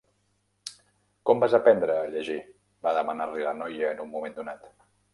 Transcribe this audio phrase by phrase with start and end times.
[1.31, 2.39] "Com vas aprendre a llegir?",
[2.89, 4.71] va demanar-li la noia en un moment donat.